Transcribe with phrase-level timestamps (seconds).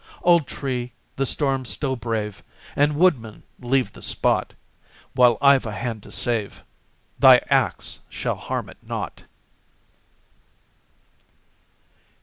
[0.23, 0.93] Old tree!
[1.15, 2.41] the storm still brave!
[2.75, 4.55] And, woodman, leave the spot;
[5.13, 6.63] While I've a hand to save,
[7.19, 9.25] Thy ax shall harm it not!